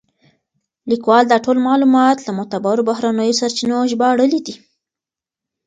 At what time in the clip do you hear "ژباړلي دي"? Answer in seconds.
3.91-4.55